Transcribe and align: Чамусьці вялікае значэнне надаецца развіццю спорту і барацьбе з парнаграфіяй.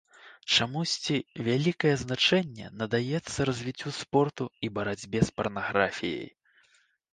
Чамусьці 0.53 1.17
вялікае 1.47 1.91
значэнне 2.03 2.71
надаецца 2.79 3.47
развіццю 3.51 3.89
спорту 3.99 4.49
і 4.69 4.73
барацьбе 4.81 5.19
з 5.29 5.37
парнаграфіяй. 5.39 6.29